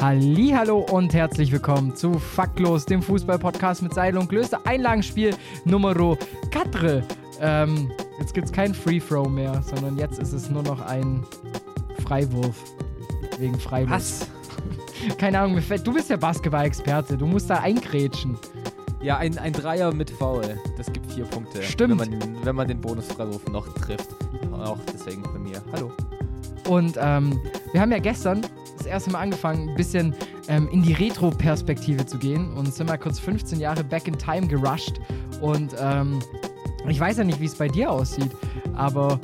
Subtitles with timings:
[0.00, 4.60] Hallo und herzlich willkommen zu Faktlos, dem Fußballpodcast mit Seidel und Klöster.
[4.64, 5.34] Einlagenspiel
[5.64, 7.02] Nummer 4.
[7.40, 7.90] Ähm,
[8.20, 11.24] jetzt gibt es kein Free Throw mehr, sondern jetzt ist es nur noch ein
[12.04, 12.62] Freiwurf.
[13.38, 13.90] Wegen Freiwurf.
[13.90, 14.28] Was?
[15.18, 18.36] Keine Ahnung, du bist der Basketball-Experte, du musst da eingrätschen.
[19.00, 21.62] Ja, ein, ein Dreier mit Foul, das gibt vier Punkte.
[21.62, 22.00] Stimmt.
[22.00, 24.08] Wenn man, den- wenn man den Bonusfreiwurf noch trifft.
[24.52, 25.62] Auch deswegen bei mir.
[25.72, 25.92] Hallo.
[26.68, 27.38] Und ähm,
[27.72, 28.40] wir haben ja gestern
[28.88, 30.14] erste Mal angefangen, ein bisschen
[30.48, 34.46] ähm, in die Retro-Perspektive zu gehen und sind mal kurz 15 Jahre back in time
[34.46, 35.00] gerusht.
[35.40, 36.20] Und ähm,
[36.88, 38.30] ich weiß ja nicht, wie es bei dir aussieht,
[38.74, 39.20] aber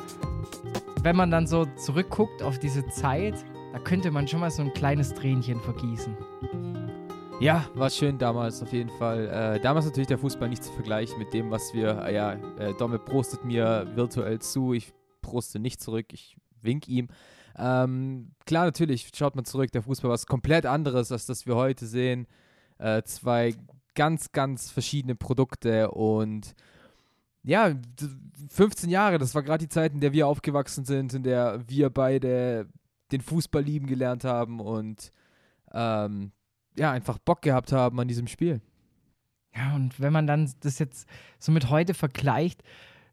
[1.02, 3.34] wenn man dann so zurückguckt auf diese Zeit,
[3.72, 6.16] da könnte man schon mal so ein kleines Tränchen vergießen.
[7.40, 9.28] Ja, war schön damals auf jeden Fall.
[9.28, 12.72] Äh, damals natürlich der Fußball nicht zu vergleichen mit dem, was wir, äh, ja, äh,
[12.78, 14.72] Domme prostet mir virtuell zu.
[14.72, 17.08] Ich proste nicht zurück, ich wink ihm.
[17.56, 21.54] Ähm, klar, natürlich schaut man zurück, der Fußball war was komplett anderes, als das wir
[21.56, 22.26] heute sehen.
[22.78, 23.54] Äh, zwei
[23.94, 26.54] ganz, ganz verschiedene Produkte und
[27.44, 28.08] ja, d-
[28.48, 31.90] 15 Jahre, das war gerade die Zeit, in der wir aufgewachsen sind, in der wir
[31.90, 32.66] beide
[33.12, 35.12] den Fußball lieben gelernt haben und
[35.72, 36.32] ähm,
[36.76, 38.60] ja, einfach Bock gehabt haben an diesem Spiel.
[39.54, 41.06] Ja, und wenn man dann das jetzt
[41.38, 42.62] so mit heute vergleicht,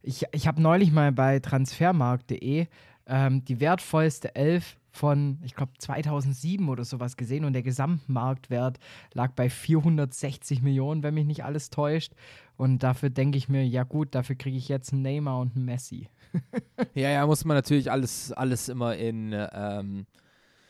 [0.02, 2.66] ich, ich habe neulich mal bei transfermarkt.de
[3.12, 8.80] ähm, die wertvollste Elf von, ich glaube, 2007 oder sowas gesehen und der Gesamtmarktwert
[9.14, 12.14] lag bei 460 Millionen, wenn mich nicht alles täuscht.
[12.56, 15.66] Und dafür denke ich mir, ja gut, dafür kriege ich jetzt einen Neymar und einen
[15.66, 16.10] Messi.
[16.94, 20.06] Ja, ja, muss man natürlich alles, alles immer in, ähm,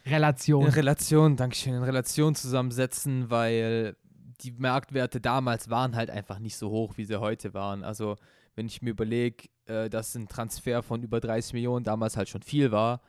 [0.03, 0.65] in Relation.
[0.65, 3.95] Relation, Dankeschön, in Relation zusammensetzen, weil
[4.41, 7.83] die Marktwerte damals waren halt einfach nicht so hoch, wie sie heute waren.
[7.83, 8.17] Also,
[8.55, 12.41] wenn ich mir überlege, äh, dass ein Transfer von über 30 Millionen damals halt schon
[12.41, 13.01] viel war,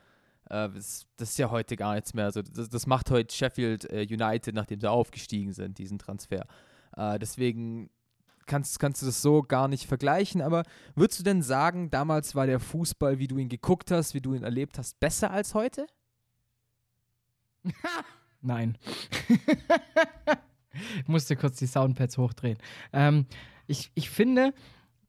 [0.51, 2.27] äh, das, das ist ja heute gar nichts mehr.
[2.27, 6.47] Also, das, das macht heute Sheffield äh, United, nachdem sie aufgestiegen sind, diesen Transfer.
[6.97, 7.91] Äh, deswegen
[8.47, 10.43] kannst, kannst du das so gar nicht vergleichen.
[10.43, 10.65] Aber
[10.95, 14.35] würdest du denn sagen, damals war der Fußball, wie du ihn geguckt hast, wie du
[14.35, 15.87] ihn erlebt hast, besser als heute?
[18.41, 18.77] Nein.
[20.99, 22.59] ich musste kurz die Soundpads hochdrehen.
[22.93, 23.27] Ähm,
[23.67, 24.53] ich, ich finde,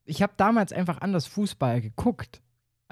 [0.06, 2.42] ich habe damals einfach anders Fußball geguckt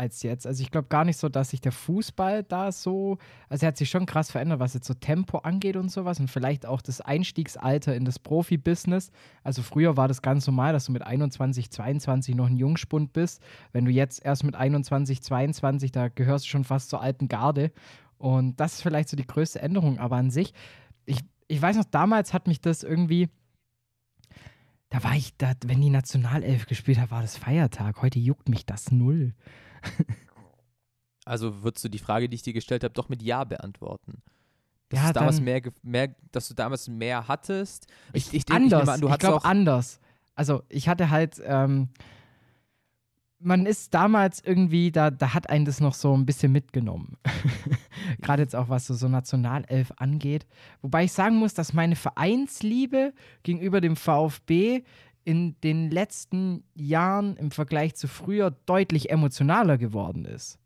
[0.01, 0.47] als jetzt.
[0.47, 3.17] Also ich glaube gar nicht so, dass sich der Fußball da so,
[3.49, 6.29] also er hat sich schon krass verändert, was jetzt so Tempo angeht und sowas und
[6.29, 9.11] vielleicht auch das Einstiegsalter in das Profibusiness.
[9.43, 13.41] Also früher war das ganz normal, dass du mit 21, 22 noch ein Jungspund bist.
[13.73, 17.71] Wenn du jetzt erst mit 21, 22, da gehörst du schon fast zur alten Garde.
[18.17, 20.53] Und das ist vielleicht so die größte Änderung, aber an sich,
[21.05, 23.29] ich, ich weiß noch, damals hat mich das irgendwie,
[24.91, 28.01] da war ich, da, wenn die Nationalelf gespielt hat, war das Feiertag.
[28.01, 29.33] Heute juckt mich das null.
[31.23, 34.23] Also würdest du die Frage, die ich dir gestellt habe, doch mit Ja beantworten?
[34.89, 37.85] Dass, Ja, damals mehr, mehr, dass du damals mehr hattest?
[38.11, 38.99] Ich, ich, ich anders.
[38.99, 39.49] du ich hattest glaube auch.
[39.49, 39.99] anders.
[40.33, 41.89] Also ich hatte halt, ähm,
[43.37, 47.17] man ist damals irgendwie, da, da hat einen das noch so ein bisschen mitgenommen.
[48.21, 50.45] Gerade jetzt auch, was so, so Nationalelf angeht.
[50.81, 53.13] Wobei ich sagen muss, dass meine Vereinsliebe
[53.43, 54.83] gegenüber dem VfB
[55.23, 60.57] in den letzten Jahren im Vergleich zu früher deutlich emotionaler geworden ist.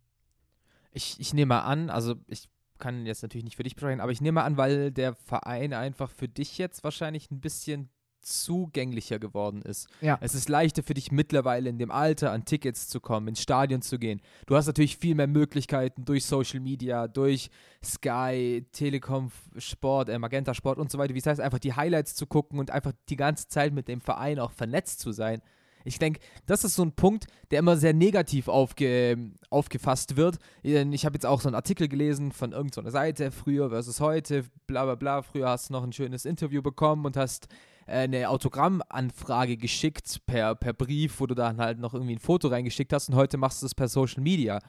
[0.91, 2.47] Ich, ich nehme an, also ich
[2.79, 6.09] kann jetzt natürlich nicht für dich sprechen, aber ich nehme an, weil der Verein einfach
[6.09, 7.89] für dich jetzt wahrscheinlich ein bisschen
[8.25, 9.87] zugänglicher geworden ist.
[10.01, 10.17] Ja.
[10.21, 13.81] Es ist leichter für dich mittlerweile in dem Alter an Tickets zu kommen, ins Stadion
[13.81, 14.21] zu gehen.
[14.47, 17.49] Du hast natürlich viel mehr Möglichkeiten durch Social Media, durch
[17.83, 21.13] Sky, Telekom Sport, äh, Magenta Sport und so weiter.
[21.13, 24.01] Wie es heißt, einfach die Highlights zu gucken und einfach die ganze Zeit mit dem
[24.01, 25.41] Verein auch vernetzt zu sein.
[25.85, 30.39] Ich denke, das ist so ein Punkt, der immer sehr negativ aufge, aufgefasst wird.
[30.63, 34.83] Ich habe jetzt auch so einen Artikel gelesen von irgendeiner Seite, früher versus heute, bla
[34.85, 35.21] bla bla.
[35.21, 37.47] Früher hast du noch ein schönes Interview bekommen und hast
[37.85, 42.91] eine Autogrammanfrage geschickt per, per Brief, wo du dann halt noch irgendwie ein Foto reingeschickt
[42.93, 44.59] hast und heute machst du es per Social Media.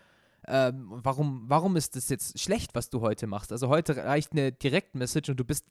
[0.46, 3.52] Ähm, warum, warum ist das jetzt schlecht, was du heute machst?
[3.52, 5.66] Also heute reicht eine Direktmessage und du bist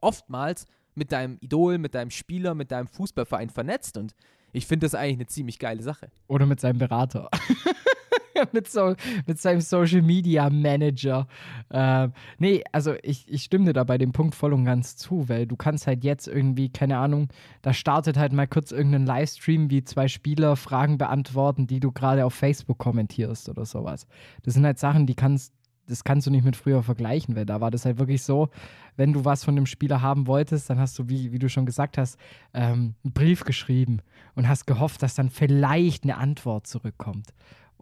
[0.00, 4.14] oftmals mit deinem Idol, mit deinem Spieler, mit deinem Fußballverein vernetzt und
[4.52, 6.10] ich finde das eigentlich eine ziemlich geile Sache.
[6.28, 7.28] Oder mit seinem Berater.
[8.52, 8.94] mit, so,
[9.26, 11.26] mit seinem Social Media Manager.
[11.70, 15.28] Äh, nee, also ich, ich stimme dir da bei dem Punkt voll und ganz zu,
[15.28, 17.28] weil du kannst halt jetzt irgendwie, keine Ahnung,
[17.62, 22.24] da startet halt mal kurz irgendein Livestream, wie zwei Spieler Fragen beantworten, die du gerade
[22.24, 24.06] auf Facebook kommentierst oder sowas.
[24.42, 25.52] Das sind halt Sachen, die kannst,
[25.88, 28.48] das kannst du nicht mit früher vergleichen, weil da war das halt wirklich so,
[28.96, 31.66] wenn du was von dem Spieler haben wolltest, dann hast du, wie, wie du schon
[31.66, 32.18] gesagt hast,
[32.54, 34.00] ähm, einen Brief geschrieben
[34.34, 37.28] und hast gehofft, dass dann vielleicht eine Antwort zurückkommt.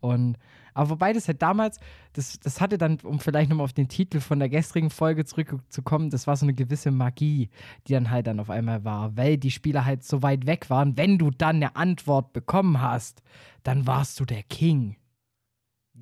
[0.04, 0.36] Und,
[0.74, 1.80] aber wobei das halt damals,
[2.12, 6.10] das, das hatte dann, um vielleicht nochmal auf den Titel von der gestrigen Folge zurückzukommen,
[6.10, 7.48] das war so eine gewisse Magie,
[7.86, 10.98] die dann halt dann auf einmal war, weil die Spieler halt so weit weg waren.
[10.98, 13.22] Wenn du dann eine Antwort bekommen hast,
[13.62, 14.96] dann warst du der King.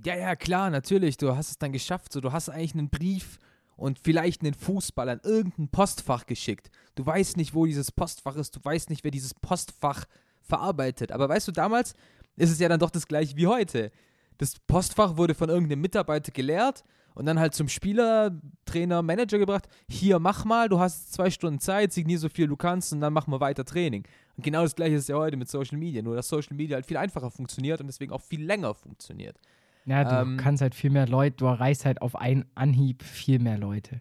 [0.04, 1.16] Ja, ja, klar, natürlich.
[1.16, 2.12] Du hast es dann geschafft.
[2.12, 3.38] So, du hast eigentlich einen Brief
[3.76, 6.72] und vielleicht einen Fußball an irgendein Postfach geschickt.
[6.96, 8.56] Du weißt nicht, wo dieses Postfach ist.
[8.56, 10.06] Du weißt nicht, wer dieses Postfach
[10.40, 11.12] verarbeitet.
[11.12, 11.94] Aber weißt du, damals
[12.36, 13.90] ist es ja dann doch das gleiche wie heute.
[14.38, 16.82] Das Postfach wurde von irgendeinem Mitarbeiter geleert
[17.14, 18.30] und dann halt zum Spieler,
[18.64, 19.68] Trainer, Manager gebracht.
[19.88, 23.12] Hier, mach mal, du hast zwei Stunden Zeit, signier so viel du kannst und dann
[23.12, 24.04] machen wir weiter Training.
[24.36, 26.86] Und genau das gleiche ist ja heute mit Social Media, nur dass Social Media halt
[26.86, 29.38] viel einfacher funktioniert und deswegen auch viel länger funktioniert.
[29.84, 33.38] Ja, du Ähm, kannst halt viel mehr Leute, du erreichst halt auf einen Anhieb viel
[33.40, 34.00] mehr Leute.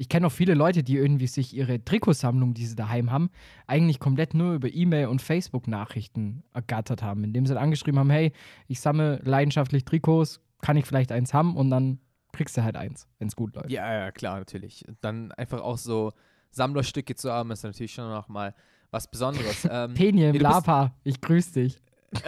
[0.00, 3.28] Ich kenne auch viele Leute, die irgendwie sich ihre Trikotsammlung, die sie daheim haben,
[3.66, 8.32] eigentlich komplett nur über E-Mail und Facebook-Nachrichten ergattert haben, indem sie halt angeschrieben haben, hey,
[8.66, 11.98] ich sammle leidenschaftlich Trikots, kann ich vielleicht eins haben und dann
[12.32, 13.68] kriegst du halt eins, wenn es gut läuft.
[13.68, 14.86] Ja, ja, klar, natürlich.
[15.02, 16.14] Dann einfach auch so
[16.50, 18.54] Sammlerstücke zu haben, ist natürlich schon noch mal
[18.90, 19.68] was Besonderes.
[19.70, 21.76] ähm, Penien, Lapa, ich grüß dich.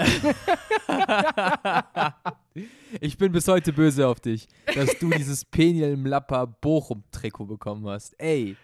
[3.01, 7.87] ich bin bis heute böse auf dich, dass du dieses Peniel Mlappa Bochum Trikot bekommen
[7.89, 8.15] hast.
[8.21, 8.57] Ey,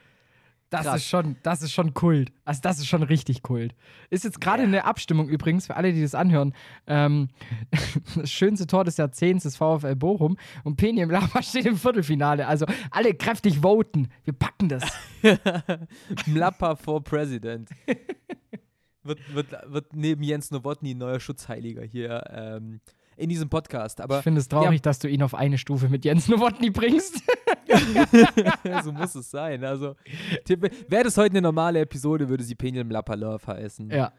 [0.70, 0.97] Das Krass.
[0.97, 2.31] ist schon, das ist schon Kult.
[2.44, 3.75] Also das ist schon richtig Kult.
[4.11, 6.55] Ist jetzt gerade eine Abstimmung übrigens für alle, die das anhören.
[6.87, 7.29] Ähm,
[8.14, 12.47] das schönste Tor des Jahrzehnts ist VfL Bochum und Penny im Lama steht im Viertelfinale.
[12.47, 14.09] Also alle kräftig voten.
[14.25, 14.85] Wir packen das.
[16.26, 17.71] Mlappa for President.
[19.09, 22.81] Wird, wird, wird neben Jens Nowotny neuer Schutzheiliger hier ähm,
[23.17, 24.01] in diesem Podcast.
[24.01, 27.23] Aber ich finde es traurig, dass du ihn auf eine Stufe mit Jens Nowotny bringst.
[28.85, 29.65] so muss es sein.
[29.65, 29.97] Also,
[30.89, 33.91] wäre das heute eine normale Episode, würde sie Peniel Mlappa Love heißen.
[33.91, 34.13] ja.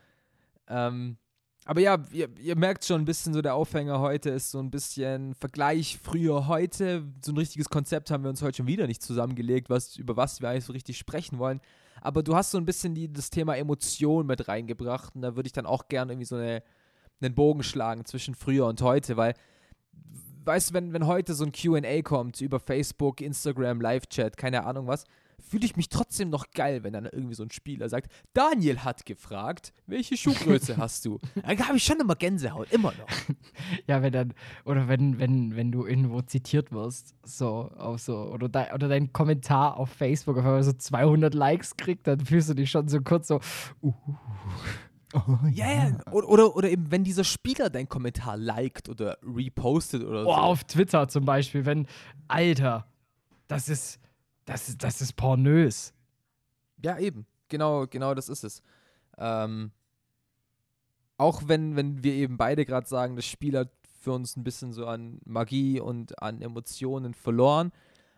[0.68, 1.18] Ähm,
[1.66, 4.72] aber ja, ihr, ihr merkt schon ein bisschen so, der Aufhänger heute ist so ein
[4.72, 7.04] bisschen Vergleich früher heute.
[7.24, 10.42] So ein richtiges Konzept haben wir uns heute schon wieder nicht zusammengelegt, was, über was
[10.42, 11.62] wir eigentlich so richtig sprechen wollen.
[12.02, 15.48] Aber du hast so ein bisschen die, das Thema Emotion mit reingebracht und da würde
[15.48, 16.64] ich dann auch gerne irgendwie so eine,
[17.22, 19.34] einen Bogen schlagen zwischen früher und heute, weil,
[20.46, 24.88] weißt du, wenn, wenn heute so ein QA kommt über Facebook, Instagram, Live-Chat, keine Ahnung
[24.88, 25.06] was,
[25.40, 29.06] fühle ich mich trotzdem noch geil, wenn dann irgendwie so ein Spieler sagt, Daniel hat
[29.06, 31.20] gefragt, welche Schuhgröße hast du?
[31.36, 33.08] Dann habe ich schon immer Gänsehaut, immer noch.
[33.88, 34.34] Ja, wenn dann,
[34.66, 39.14] oder wenn, wenn, wenn du irgendwo zitiert wirst, so, auf so, oder, de, oder dein
[39.14, 43.02] Kommentar auf Facebook auf einmal so 200 Likes kriegt, dann fühlst du dich schon so
[43.02, 43.40] kurz so,
[43.82, 43.94] uh,
[45.14, 45.98] oh, Ja, ja.
[46.12, 50.32] Oder, oder, oder eben, wenn dieser Spieler deinen Kommentar liked oder repostet oder Oh, so.
[50.34, 51.88] auf Twitter zum Beispiel, wenn,
[52.28, 52.86] Alter,
[53.48, 54.00] das ist,
[54.50, 55.94] das ist, das ist pornös.
[56.84, 57.28] Ja, eben.
[57.50, 58.64] Genau, genau das ist es.
[59.18, 59.72] Ähm,
[61.18, 63.70] auch wenn, wenn wir eben beide gerade sagen, das Spiel hat
[64.02, 67.72] für uns ein bisschen so an Magie und an Emotionen verloren,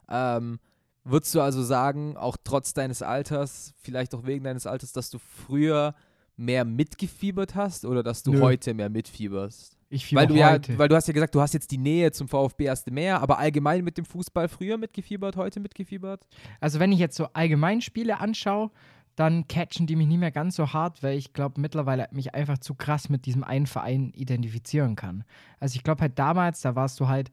[0.08, 0.60] ähm,
[1.04, 5.20] würdest du also sagen, auch trotz deines Alters, vielleicht auch wegen deines Alters, dass du
[5.20, 5.96] früher
[6.38, 8.42] mehr mitgefiebert hast oder dass du Nö.
[8.42, 9.81] heute mehr mitfieberst?
[9.92, 10.80] Ich Weil du ja, heute.
[10.80, 13.40] weil du hast ja gesagt, du hast jetzt die Nähe zum VfB erst mehr, aber
[13.40, 16.26] allgemein mit dem Fußball früher mitgefiebert, heute mitgefiebert?
[16.62, 18.72] Also wenn ich jetzt so allgemein Spiele anschaue,
[19.18, 22.58] dann catchen die mich nicht mehr ganz so hart, weil ich glaube mittlerweile mich einfach
[22.58, 25.26] zu krass mit diesem einen Verein identifizieren kann.
[25.60, 27.30] Also ich glaube halt damals, da warst du halt,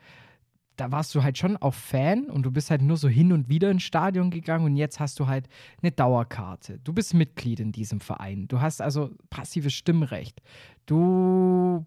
[0.75, 3.49] da warst du halt schon auch Fan und du bist halt nur so hin und
[3.49, 5.49] wieder ins Stadion gegangen und jetzt hast du halt
[5.81, 6.81] eine Dauerkarte.
[6.83, 8.49] Du bist Mitglied in diesem Verein.
[8.49, 10.43] Du hast also passives Stimmrecht.
[10.87, 11.87] Du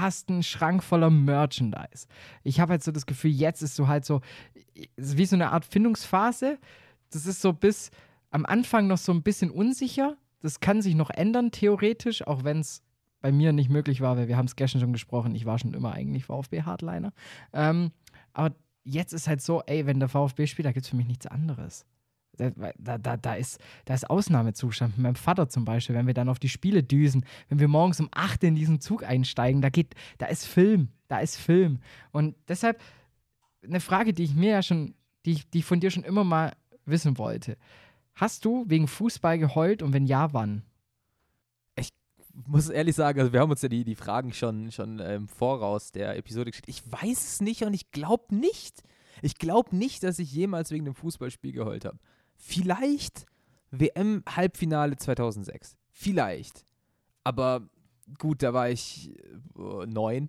[0.00, 2.06] hast einen Schrank voller Merchandise.
[2.42, 4.20] Ich habe halt so das Gefühl, jetzt ist so halt so,
[4.96, 6.58] wie so eine Art Findungsphase.
[7.10, 7.90] Das ist so bis
[8.30, 10.16] am Anfang noch so ein bisschen unsicher.
[10.40, 12.82] Das kann sich noch ändern, theoretisch, auch wenn es
[13.20, 15.74] bei mir nicht möglich war, weil wir haben es gestern schon gesprochen, ich war schon
[15.74, 17.12] immer eigentlich VfB-Hardliner.
[17.52, 17.92] Ähm,
[18.32, 21.06] aber jetzt ist halt so, ey, wenn der VfB spielt, da gibt es für mich
[21.06, 21.86] nichts anderes.
[22.36, 24.96] Da, da, da, ist, da ist Ausnahmezustand.
[24.96, 28.00] Mit meinem Vater zum Beispiel, wenn wir dann auf die Spiele düsen, wenn wir morgens
[28.00, 31.80] um 8 in diesen Zug einsteigen, da geht, da ist Film, da ist Film.
[32.10, 32.80] Und deshalb
[33.62, 34.94] eine Frage, die ich mir ja schon,
[35.26, 36.52] die ich, die ich von dir schon immer mal
[36.86, 37.56] wissen wollte.
[38.14, 40.62] Hast du wegen Fußball geheult und wenn ja, wann?
[42.46, 45.28] muss ehrlich sagen, also wir haben uns ja die, die Fragen schon, schon im ähm,
[45.28, 46.68] Voraus der Episode geschickt.
[46.68, 48.82] Ich weiß es nicht und ich glaube nicht.
[49.20, 51.98] Ich glaube nicht, dass ich jemals wegen dem Fußballspiel geheult habe.
[52.36, 53.26] Vielleicht
[53.70, 55.76] WM-Halbfinale 2006.
[55.90, 56.64] Vielleicht.
[57.24, 57.68] Aber
[58.18, 59.10] gut, da war ich
[59.56, 60.28] äh, neun.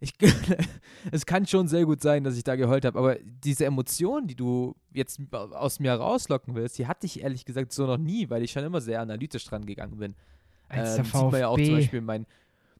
[0.00, 0.14] Ich,
[1.12, 4.34] es kann schon sehr gut sein, dass ich da geheult habe, aber diese Emotion, die
[4.34, 8.42] du jetzt aus mir rauslocken willst, die hatte ich ehrlich gesagt so noch nie, weil
[8.42, 10.16] ich schon immer sehr analytisch dran gegangen bin.
[10.68, 11.74] Als ähm, sieht man ja auch zum.
[11.76, 12.26] Beispiel, mein,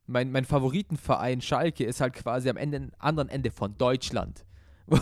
[0.07, 4.45] mein, mein Favoritenverein Schalke ist halt quasi am Ende, anderen Ende von Deutschland,
[4.87, 4.97] wo,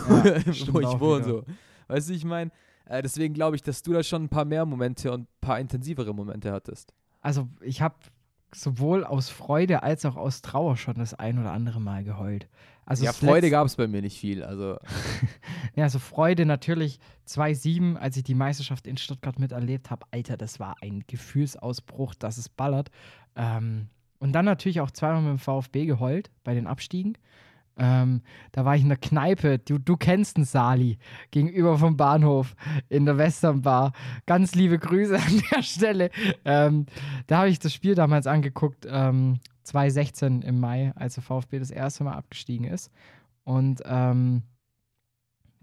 [0.52, 1.24] stimmt wo ich wohne.
[1.24, 1.44] So.
[1.88, 2.50] Weißt du, ich meine,
[2.90, 5.60] äh, deswegen glaube ich, dass du da schon ein paar mehr Momente und ein paar
[5.60, 6.92] intensivere Momente hattest.
[7.20, 7.94] Also ich habe
[8.52, 12.48] sowohl aus Freude als auch aus Trauer schon das ein oder andere Mal geheult.
[12.84, 14.42] Also ja, Freude gab es bei mir nicht viel.
[14.42, 14.76] Also,
[15.76, 20.04] Ja, also Freude natürlich 2-7, als ich die Meisterschaft in Stuttgart miterlebt habe.
[20.10, 22.90] Alter, das war ein Gefühlsausbruch, dass es ballert.
[23.36, 23.86] Ähm,
[24.18, 27.16] und dann natürlich auch zweimal mit dem VfB geheult bei den Abstiegen.
[27.80, 28.20] Ähm,
[28.52, 30.98] da war ich in der Kneipe, du, du kennst den Sali,
[31.30, 32.54] gegenüber vom Bahnhof
[32.90, 33.92] in der Westernbar.
[34.26, 36.10] Ganz liebe Grüße an der Stelle.
[36.44, 36.84] Ähm,
[37.26, 41.70] da habe ich das Spiel damals angeguckt, ähm, 2016 im Mai, als der VfB das
[41.70, 42.90] erste Mal abgestiegen ist.
[43.44, 44.42] Und ähm,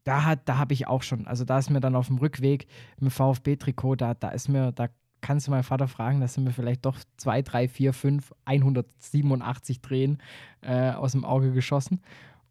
[0.03, 2.65] da, da habe ich auch schon, also da ist mir dann auf dem Rückweg
[2.99, 4.87] im VfB-Trikot, da, da ist mir, da
[5.21, 9.81] kannst du meinen Vater fragen, da sind mir vielleicht doch 2, 3, 4, 5, 187
[9.81, 10.19] Drehen
[10.61, 12.01] äh, aus dem Auge geschossen.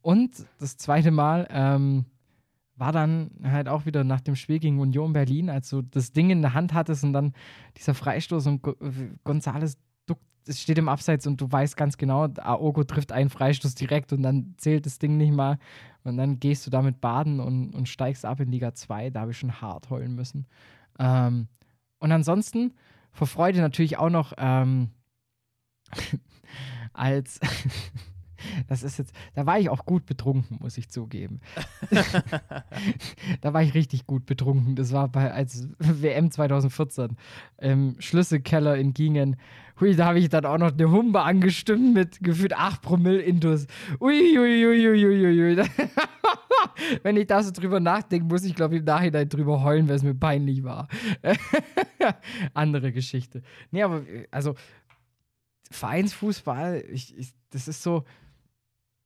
[0.03, 2.05] Und das zweite Mal ähm,
[2.77, 6.31] war dann halt auch wieder nach dem Spiel gegen Union Berlin, als du das Ding
[6.31, 7.33] in der Hand hattest und dann
[7.77, 8.75] dieser Freistoß und Go
[9.25, 9.79] Gonzales
[10.49, 14.23] es steht im Abseits und du weißt ganz genau, Aogo trifft einen Freistoß direkt und
[14.23, 15.59] dann zählt das Ding nicht mal.
[16.05, 19.11] Und dann gehst du damit baden und, und steigst ab in Liga 2.
[19.11, 20.47] Da habe ich schon hart heulen müssen.
[20.99, 21.49] Ähm,
[21.99, 22.75] und ansonsten
[23.13, 24.91] vor Freude natürlich auch noch ähm,
[26.93, 27.41] als
[28.69, 31.41] das ist jetzt, da war ich auch gut betrunken, muss ich zugeben.
[33.41, 34.77] da war ich richtig gut betrunken.
[34.77, 37.17] Das war bei als WM 2014
[37.59, 39.37] im Schlüsselkeller in Gingen.
[39.81, 43.67] Hui, da habe ich dann auch noch eine Humbe angestimmt mit gefühlt 8 Promille Intus.
[44.01, 45.67] Ui, ui, ui, ui, ui, ui.
[47.03, 49.97] Wenn ich da so drüber nachdenke, muss ich, glaube ich, im Nachhinein drüber heulen, weil
[49.97, 50.89] es mir peinlich war.
[52.55, 53.43] Andere Geschichte.
[53.71, 54.55] Nee, aber also
[55.71, 58.05] Vereinsfußball, ich, ich, das ist so.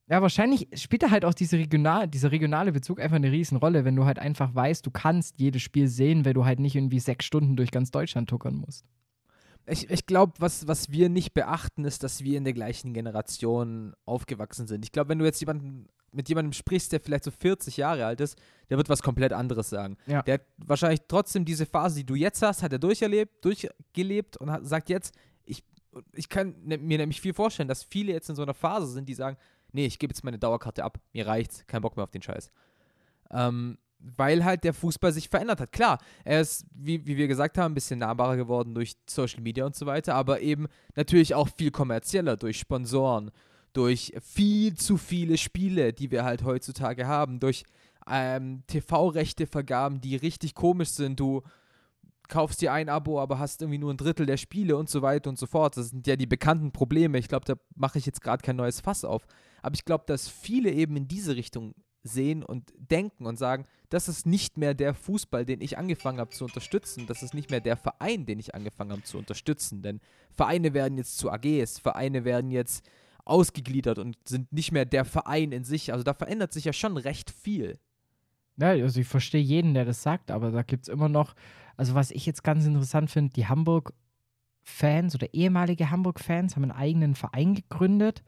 [0.08, 3.94] Ja, wahrscheinlich spielt da halt auch diese regional, dieser regionale Bezug einfach eine Riesenrolle, wenn
[3.94, 7.24] du halt einfach weißt, du kannst jedes Spiel sehen, weil du halt nicht irgendwie sechs
[7.24, 8.84] Stunden durch ganz Deutschland tuckern musst.
[9.66, 13.94] ich, ich glaube, was, was wir nicht beachten, ist, dass wir in der gleichen Generation
[14.04, 14.84] aufgewachsen sind.
[14.84, 18.20] Ich glaube, wenn du jetzt jemanden, mit jemandem sprichst, der vielleicht so 40 Jahre alt
[18.20, 18.38] ist,
[18.68, 19.96] der wird was komplett anderes sagen.
[20.06, 20.22] Ja.
[20.22, 24.50] Der hat wahrscheinlich trotzdem diese Phase, die du jetzt hast, hat er durcherlebt, durchgelebt und
[24.50, 25.14] hat, sagt jetzt,
[25.44, 25.64] ich,
[26.12, 29.08] ich kann ne, mir nämlich viel vorstellen, dass viele jetzt in so einer Phase sind,
[29.08, 29.36] die sagen,
[29.72, 32.50] nee, ich gebe jetzt meine Dauerkarte ab, mir reicht's, kein Bock mehr auf den Scheiß.
[33.30, 35.72] Ähm, weil halt der Fußball sich verändert hat.
[35.72, 39.66] Klar, er ist, wie, wie wir gesagt haben, ein bisschen nahbarer geworden durch Social Media
[39.66, 43.30] und so weiter, aber eben natürlich auch viel kommerzieller durch Sponsoren,
[43.72, 47.64] durch viel zu viele Spiele, die wir halt heutzutage haben, durch
[48.08, 51.20] ähm, TV-Rechte-Vergaben, die richtig komisch sind.
[51.20, 51.42] Du
[52.28, 55.28] kaufst dir ein Abo, aber hast irgendwie nur ein Drittel der Spiele und so weiter
[55.28, 55.76] und so fort.
[55.76, 57.18] Das sind ja die bekannten Probleme.
[57.18, 59.26] Ich glaube, da mache ich jetzt gerade kein neues Fass auf.
[59.62, 64.08] Aber ich glaube, dass viele eben in diese Richtung sehen und denken und sagen, das
[64.08, 67.06] ist nicht mehr der Fußball, den ich angefangen habe zu unterstützen.
[67.06, 69.82] Das ist nicht mehr der Verein, den ich angefangen habe zu unterstützen.
[69.82, 70.00] Denn
[70.32, 72.88] Vereine werden jetzt zu AGs, Vereine werden jetzt
[73.30, 75.92] ausgegliedert und sind nicht mehr der Verein in sich.
[75.92, 77.78] Also da verändert sich ja schon recht viel.
[78.56, 81.34] Ja, also ich verstehe jeden, der das sagt, aber da gibt es immer noch,
[81.76, 87.14] also was ich jetzt ganz interessant finde, die Hamburg-Fans oder ehemalige Hamburg-Fans haben einen eigenen
[87.14, 88.22] Verein gegründet.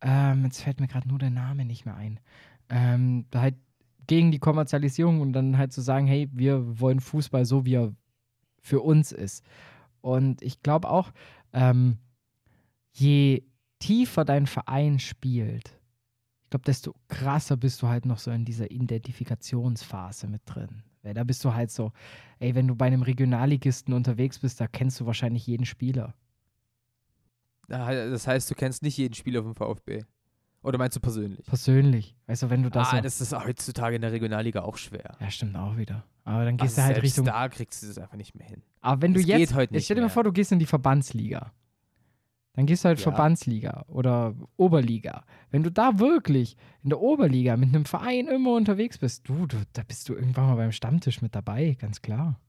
[0.00, 2.20] Ähm, jetzt fällt mir gerade nur der Name nicht mehr ein.
[2.68, 3.56] Ähm, halt
[4.06, 7.94] gegen die Kommerzialisierung und dann halt zu sagen, hey, wir wollen Fußball so, wie er
[8.60, 9.44] für uns ist.
[10.00, 11.12] Und ich glaube auch,
[11.52, 11.98] ähm,
[12.92, 13.42] je
[13.86, 15.78] tiefer dein Verein spielt,
[16.44, 20.82] ich glaube, desto krasser bist du halt noch so in dieser Identifikationsphase mit drin.
[21.02, 21.92] Weil da bist du halt so,
[22.38, 26.14] ey, wenn du bei einem Regionalligisten unterwegs bist, da kennst du wahrscheinlich jeden Spieler.
[27.68, 30.04] Das heißt, du kennst nicht jeden Spieler vom VfB.
[30.62, 31.44] Oder meinst du persönlich?
[31.46, 32.16] Persönlich.
[32.26, 33.02] Weißt du, wenn du das ah, so.
[33.02, 35.16] das ist heutzutage in der Regionalliga auch schwer.
[35.20, 36.04] ja, stimmt auch wieder.
[36.24, 37.24] Aber dann gehst Also du halt Richtung.
[37.26, 38.62] da kriegst du das einfach nicht mehr hin.
[38.80, 39.38] Aber wenn du Es jetzt.
[39.38, 41.52] geht heute nicht stell dir mal vor, du gehst in die Verbandsliga.
[42.54, 43.02] Dann gehst du halt Ja.
[43.02, 45.24] Verbandsliga oder Oberliga.
[45.50, 49.56] Wenn du da wirklich in der Oberliga mit einem Verein immer unterwegs bist, du, du,
[49.72, 52.40] da bist du irgendwann mal beim Stammtisch mit dabei, ganz klar.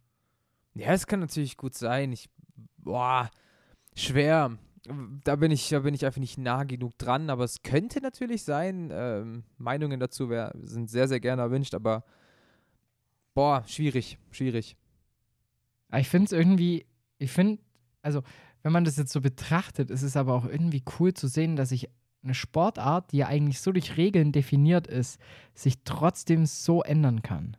[0.76, 2.12] Ja, es kann natürlich gut sein.
[2.12, 2.30] Ich,
[2.78, 3.32] boah,
[3.96, 4.58] schwer.
[5.24, 8.44] da bin ich, da bin ich einfach nicht nah genug dran, aber es könnte natürlich
[8.44, 8.92] sein.
[8.94, 12.04] Ähm, Meinungen dazu wär, sind sehr, sehr gerne erwünscht, aber
[13.34, 14.78] boah, schwierig, schwierig.
[15.98, 16.86] Ich finde es irgendwie,
[17.18, 17.62] ich finde,
[18.02, 18.22] also
[18.66, 21.70] wenn man das jetzt so betrachtet, ist es aber auch irgendwie cool zu sehen, dass
[21.70, 21.88] sich
[22.24, 25.20] eine Sportart, die ja eigentlich so durch Regeln definiert ist,
[25.54, 27.58] sich trotzdem so ändern kann.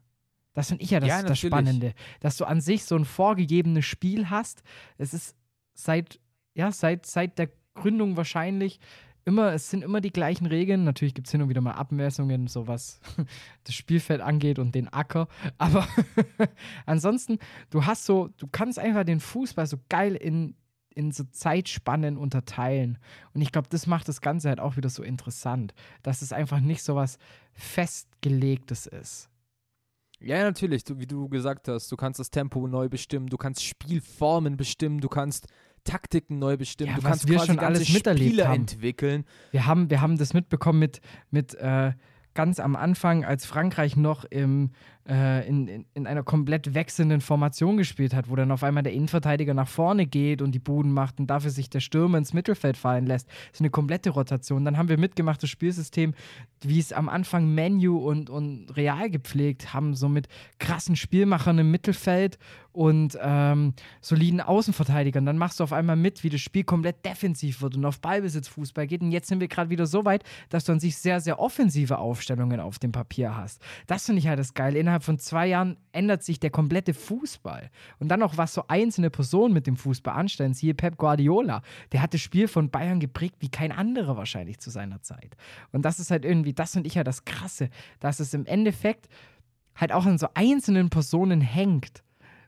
[0.52, 1.38] Das finde ich ja das, Ja, das.
[1.38, 4.64] Spannende, dass du an sich so ein vorgegebenes Spiel hast.
[4.98, 5.36] Es ist
[5.74, 6.18] seit,
[6.54, 8.80] ja, seit, seit der Gründung wahrscheinlich
[9.24, 10.82] immer, es sind immer die gleichen Regeln.
[10.82, 12.98] Natürlich gibt es hin und wieder mal Abmessungen, so was
[13.62, 15.28] das Spielfeld angeht und den Acker.
[15.56, 15.86] Aber
[16.84, 17.38] ansonsten,
[17.70, 20.56] du hast so, du kannst einfach den Fußball so geil in,
[20.96, 22.98] in so Zeitspannen unterteilen.
[23.34, 26.58] Und ich glaube, das macht das Ganze halt auch wieder so interessant, dass es einfach
[26.60, 27.18] nicht so was
[27.54, 29.28] Festgelegtes ist.
[30.18, 33.62] Ja, natürlich, du, wie du gesagt hast, du kannst das Tempo neu bestimmen, du kannst
[33.62, 35.46] Spielformen bestimmen, du kannst
[35.84, 38.60] Taktiken neu bestimmen, Ja, du kannst wir quasi schon alles miterlebt Spiele haben.
[38.62, 39.24] entwickeln.
[39.50, 41.00] Wir haben, wir haben das mitbekommen mit,
[41.30, 41.92] mit äh,
[42.32, 44.70] ganz am Anfang, als Frankreich noch im,
[45.08, 48.92] äh, in, in, in einer komplett wechselnden Formation gespielt hat, wo dann auf einmal der
[48.92, 52.76] Innenverteidiger nach vorne geht und die Buden macht und dafür sich der Stürmer ins Mittelfeld
[52.76, 53.28] fallen lässt.
[53.28, 54.64] Das ist eine komplette Rotation.
[54.64, 56.14] Dann haben wir mitgemacht, das Spielsystem,
[56.62, 61.70] wie es am Anfang Menu und, und Real gepflegt haben, so mit krassen Spielmachern im
[61.70, 62.38] Mittelfeld
[62.76, 63.72] und ähm,
[64.02, 65.24] soliden Außenverteidigern.
[65.24, 68.86] Dann machst du auf einmal mit, wie das Spiel komplett defensiv wird und auf Ballbesitzfußball
[68.86, 69.00] geht.
[69.00, 71.96] Und jetzt sind wir gerade wieder so weit, dass du an sich sehr, sehr offensive
[71.96, 73.62] Aufstellungen auf dem Papier hast.
[73.86, 74.78] Das finde ich halt das Geile.
[74.78, 77.70] Innerhalb von zwei Jahren ändert sich der komplette Fußball.
[77.98, 80.54] Und dann auch, was so einzelne Personen mit dem Fußball anstellen.
[80.54, 81.62] Siehe Pep Guardiola.
[81.92, 85.36] Der hat das Spiel von Bayern geprägt wie kein anderer wahrscheinlich zu seiner Zeit.
[85.72, 89.08] Und das ist halt irgendwie, das finde ich ja das Krasse, dass es im Endeffekt
[89.74, 92.02] halt auch an so einzelnen Personen hängt.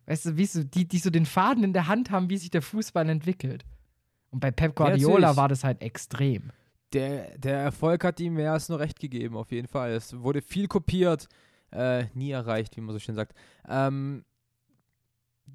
[0.06, 2.50] Weißt du, wie so, die, die so den Faden in der Hand haben, wie sich
[2.50, 3.64] der Fußball entwickelt.
[4.30, 6.50] Und bei Pep Guardiola war das halt extrem.
[6.92, 9.92] Der, der Erfolg hat ihm mehr als nur recht gegeben, auf jeden Fall.
[9.92, 11.28] Es wurde viel kopiert,
[11.72, 13.34] äh, nie erreicht, wie man so schön sagt.
[13.68, 14.24] Ähm,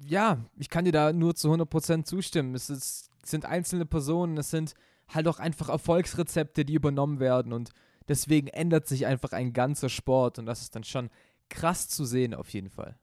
[0.04, 2.54] ja, ich kann dir da nur zu 100% zustimmen.
[2.54, 4.74] Es ist, sind einzelne Personen, es sind
[5.08, 7.70] halt auch einfach Erfolgsrezepte, die übernommen werden und
[8.08, 11.10] deswegen ändert sich einfach ein ganzer Sport und das ist dann schon
[11.48, 12.98] krass zu sehen, auf jeden Fall.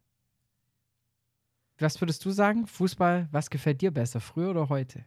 [1.78, 2.68] Was würdest du sagen?
[2.68, 5.06] Fußball, was gefällt dir besser, früher oder heute?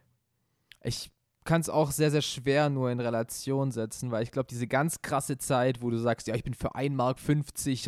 [0.83, 1.11] Ich
[1.45, 5.01] kann es auch sehr, sehr schwer nur in Relation setzen, weil ich glaube, diese ganz
[5.01, 7.17] krasse Zeit, wo du sagst, ja, ich bin für 1,50 Mark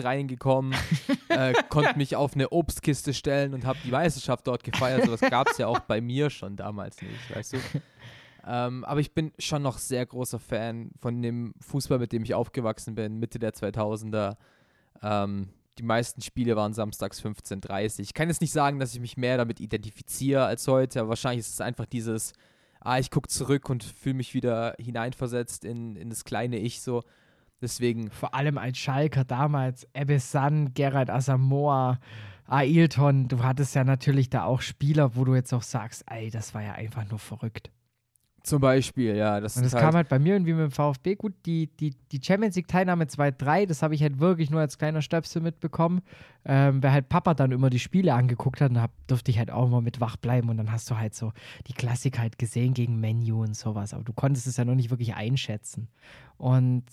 [0.05, 0.75] reingekommen,
[1.29, 5.05] äh, konnte mich auf eine Obstkiste stellen und habe die Meisterschaft dort gefeiert.
[5.05, 7.57] Sowas gab es ja auch bei mir schon damals nicht, weißt du?
[8.45, 12.33] Ähm, aber ich bin schon noch sehr großer Fan von dem Fußball, mit dem ich
[12.33, 14.37] aufgewachsen bin, Mitte der 2000er.
[15.01, 19.17] Ähm, die meisten Spiele waren samstags 15.30 Ich kann jetzt nicht sagen, dass ich mich
[19.17, 22.33] mehr damit identifiziere als heute, aber wahrscheinlich ist es einfach dieses,
[22.79, 27.03] ah, ich gucke zurück und fühle mich wieder hineinversetzt in, in das kleine Ich so.
[27.61, 31.99] Deswegen, Vor allem als Schalker damals, Ebbe San, Gerald Asamoah,
[32.45, 36.53] Ailton, du hattest ja natürlich da auch Spieler, wo du jetzt auch sagst, ey, das
[36.53, 37.71] war ja einfach nur verrückt.
[38.47, 41.33] Zum Beispiel, ja, das Und das kam halt bei mir irgendwie mit dem VfB gut.
[41.45, 45.41] Die, die, die Champions League-Teilnahme 2-3, das habe ich halt wirklich nur als kleiner Stöpsel
[45.41, 46.01] mitbekommen.
[46.45, 49.51] Ähm, wer halt Papa dann immer die Spiele angeguckt hat, dann hab, durfte ich halt
[49.51, 51.33] auch mal mit wach bleiben und dann hast du halt so
[51.67, 53.93] die Klassik halt gesehen gegen Menu und sowas.
[53.93, 55.89] Aber du konntest es ja noch nicht wirklich einschätzen.
[56.37, 56.83] Und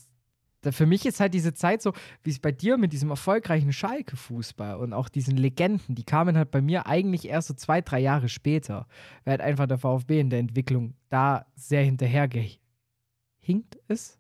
[0.65, 3.73] da- für mich ist halt diese Zeit so, wie es bei dir mit diesem erfolgreichen
[3.73, 8.01] Schalke-Fußball und auch diesen Legenden, die kamen halt bei mir eigentlich erst so zwei, drei
[8.01, 8.87] Jahre später,
[9.25, 14.19] weil halt einfach der VfB in der Entwicklung da sehr hinterher gehinkt ist.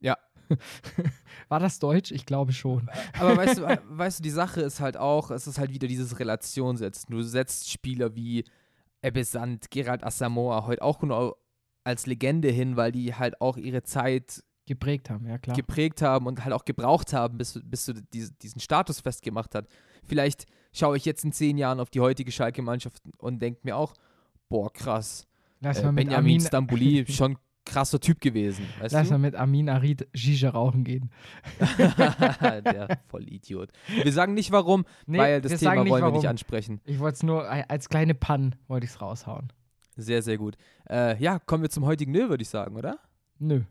[0.00, 0.16] Ja.
[1.48, 2.12] War das Deutsch?
[2.12, 2.88] Ich glaube schon.
[3.18, 6.18] Aber weißt du, weißt du, die Sache ist halt auch, es ist halt wieder dieses
[6.18, 7.10] Relation setzen.
[7.10, 8.44] Du setzt Spieler wie
[9.02, 11.36] Ebbe Sand, Gerald Asamoah heute auch nur
[11.84, 15.56] als Legende hin, weil die halt auch ihre Zeit Geprägt haben, ja klar.
[15.56, 19.68] geprägt haben und halt auch gebraucht haben, bis, bis du diese, diesen Status festgemacht hat.
[20.04, 23.94] Vielleicht schaue ich jetzt in zehn Jahren auf die heutige Schalke-Mannschaft und denke mir auch,
[24.48, 25.26] boah, krass.
[25.60, 28.64] Lass Äh, Benjamin Amin, Stambouli, schon krasser Typ gewesen.
[28.80, 31.10] Weißt lass mal mit Amin Arid Shisha rauchen gehen.
[32.40, 33.70] Der Vollidiot.
[34.02, 36.14] Wir sagen nicht warum, Nee, weil das wir Thema wollen wir warum.
[36.16, 36.80] nicht ansprechen.
[36.84, 39.52] Ich wollte es nur als kleine Pann, wollte ich es raushauen.
[39.96, 40.56] Sehr, sehr gut.
[40.88, 42.98] Äh, ja, kommen wir zum heutigen Nö, würde ich sagen, oder?
[43.38, 43.62] Nö.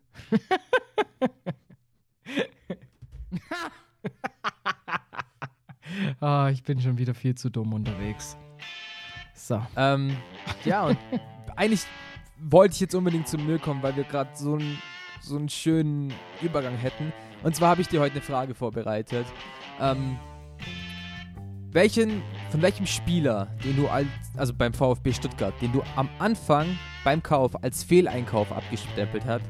[6.19, 8.37] Ah, ich bin schon wieder viel zu dumm unterwegs.
[9.33, 9.61] So.
[9.75, 10.15] Ähm,
[10.63, 10.97] ja, und
[11.55, 11.85] eigentlich
[12.39, 14.77] wollte ich jetzt unbedingt zum Nö kommen, weil wir gerade so, einen
[15.21, 17.13] so einen schönen Übergang hätten.
[17.43, 19.25] Und zwar habe ich dir heute eine Frage vorbereitet.
[19.79, 20.17] Ähm,
[21.71, 26.67] welchen, von welchem Spieler, den du als, also beim VfB Stuttgart, den du am Anfang
[27.05, 29.41] beim Kauf als Fehleinkauf abgestempelt hat,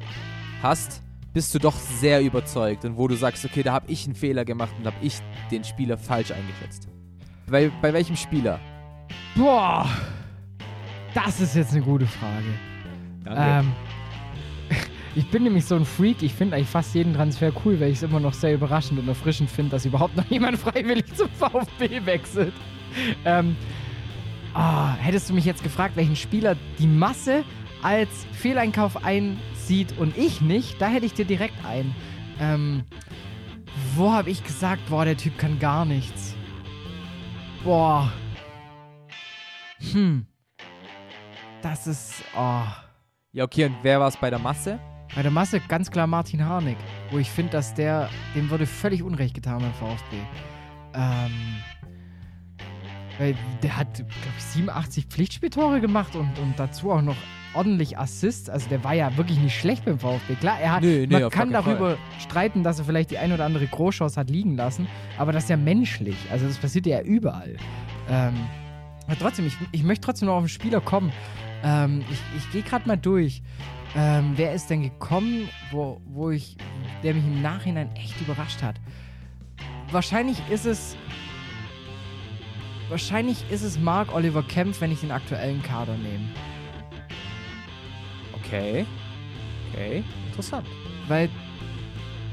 [0.62, 1.02] hast,
[1.34, 4.46] bist du doch sehr überzeugt und wo du sagst, okay, da habe ich einen Fehler
[4.46, 5.16] gemacht und habe ich
[5.50, 6.88] den Spieler falsch eingeschätzt.
[7.50, 8.60] Bei, bei welchem Spieler?
[9.36, 9.90] Boah,
[11.14, 12.46] das ist jetzt eine gute Frage.
[13.28, 13.72] Ähm,
[15.16, 16.24] ich bin nämlich so ein Freak.
[16.24, 19.08] Ich finde eigentlich fast jeden Transfer cool, weil ich es immer noch sehr überraschend und
[19.08, 22.54] erfrischend finde, dass überhaupt noch jemand freiwillig zum VfB wechselt.
[23.24, 23.56] Ähm,
[24.56, 27.44] ah, hättest du mich jetzt gefragt, welchen Spieler die Masse
[27.84, 31.94] als Fehleinkauf einsieht und ich nicht, da hätte ich dir direkt ein.
[32.40, 32.84] Ähm,
[33.96, 36.36] wo habe ich gesagt, boah, der Typ kann gar nichts?
[37.64, 38.12] Boah.
[39.92, 40.26] Hm.
[41.62, 42.64] Das ist, oh.
[43.34, 44.80] Ja, okay, und wer war es bei der Masse?
[45.14, 46.78] Bei der Masse ganz klar Martin Harnik,
[47.12, 50.16] wo ich finde, dass der, dem würde völlig Unrecht getan beim VfB.
[50.94, 51.32] Ähm,
[53.18, 57.18] weil der hat, glaube ich, 87 Pflichtspieltore gemacht und, und dazu auch noch
[57.54, 58.50] ordentlich Assists.
[58.50, 60.36] Also der war ja wirklich nicht schlecht beim VfB.
[60.36, 63.46] Klar, er hat, Nee, nee, man kann darüber streiten, dass er vielleicht die ein oder
[63.46, 66.18] andere Großchance hat liegen lassen, aber das ist ja menschlich.
[66.32, 67.56] Also das passiert ja überall.
[68.10, 68.34] Ähm,
[69.08, 71.12] aber trotzdem, ich, ich möchte trotzdem noch auf den Spieler kommen.
[71.64, 73.42] Ähm, ich ich gehe gerade mal durch.
[73.96, 76.58] Ähm, wer ist denn gekommen, wo, wo ich,
[77.02, 78.76] der mich im Nachhinein echt überrascht hat?
[79.92, 80.98] Wahrscheinlich ist es.
[82.90, 86.30] Wahrscheinlich ist es Mark Oliver Kempf, wenn ich den aktuellen Kader nehme.
[88.34, 88.86] Okay.
[89.72, 90.68] Okay, interessant.
[91.08, 91.30] Weil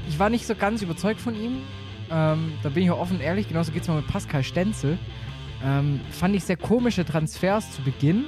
[0.07, 1.61] ich war nicht so ganz überzeugt von ihm.
[2.11, 3.47] Ähm, da bin ich auch offen und ehrlich.
[3.47, 4.97] Genauso geht es mir mit Pascal Stenzel.
[5.63, 8.25] Ähm, fand ich sehr komische Transfers zu Beginn.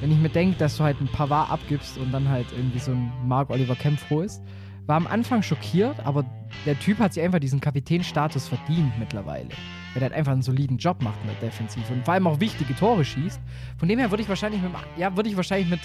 [0.00, 2.92] Wenn ich mir denke, dass du halt ein Pavard abgibst und dann halt irgendwie so
[2.92, 4.42] ein Mark Oliver Kempf holst.
[4.86, 6.24] War am Anfang schockiert, aber
[6.64, 9.48] der Typ hat sich einfach diesen Kapitänstatus verdient mittlerweile.
[9.48, 12.38] Weil er halt einfach einen soliden Job macht in der Defensive und vor allem auch
[12.38, 13.40] wichtige Tore schießt.
[13.78, 15.80] Von dem her würde ich wahrscheinlich mit, ja, würde ich wahrscheinlich mit,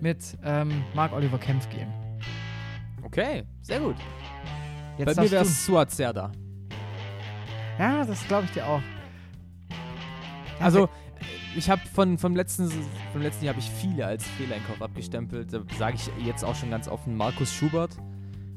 [0.00, 1.92] mit ähm, Mark Oliver Kempf gehen.
[3.02, 3.96] Okay, sehr gut.
[4.96, 6.32] Jetzt Bei mir wäre es Suat Serda.
[7.78, 8.80] Ja, das glaube ich dir auch.
[10.60, 10.88] Also,
[11.54, 12.70] ich habe von, vom letzten,
[13.12, 15.52] vom letzten Jahr habe ich viele als Fehleinkauf abgestempelt.
[15.52, 17.96] Da sage ich jetzt auch schon ganz offen Markus Schubert.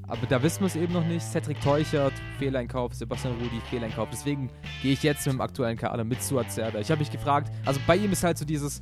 [0.10, 1.22] Aber da wissen wir es eben noch nicht.
[1.22, 4.10] Cedric Teuchert, Fehleinkauf, Sebastian Rudi, Fehleinkauf.
[4.12, 4.50] Deswegen
[4.82, 6.80] gehe ich jetzt mit dem aktuellen Kader mit Suat Serda.
[6.80, 8.82] Ich habe mich gefragt, also bei ihm ist halt so dieses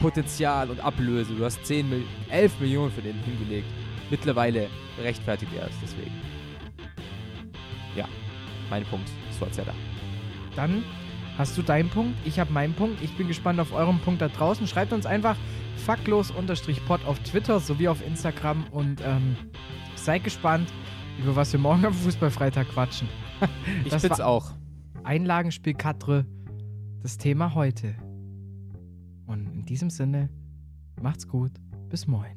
[0.00, 1.34] Potenzial und Ablöse.
[1.34, 3.68] Du hast 10 Mil 11 Millionen für den hingelegt.
[4.10, 4.68] Mittlerweile
[5.00, 6.12] rechtfertigt er es deswegen.
[7.94, 8.08] Ja,
[8.68, 9.74] mein Punkt, Suat Serda.
[10.56, 10.82] Dann
[11.38, 13.00] hast du deinen Punkt, ich habe meinen Punkt.
[13.00, 14.66] Ich bin gespannt auf euren Punkt da draußen.
[14.66, 15.36] Schreibt uns einfach
[15.86, 19.36] faktlos-pod auf Twitter sowie auf Instagram und ähm,
[20.04, 20.72] seid gespannt,
[21.18, 23.08] über was wir morgen am Fußballfreitag quatschen.
[23.84, 24.52] Ich Das bin's auch.
[25.04, 26.26] Einlagenspiel Katre,
[27.02, 27.94] das Thema heute.
[29.26, 30.28] Und in diesem Sinne,
[31.00, 31.52] macht's gut,
[31.88, 32.36] bis morgen.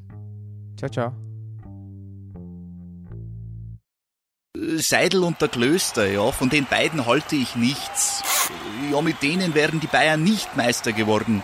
[0.78, 1.14] Ciao, ciao.
[4.78, 8.24] Seidel und der Klöster, ja, von den beiden halte ich nichts.
[8.92, 11.44] Ja, mit denen wären die Bayern nicht Meister geworden.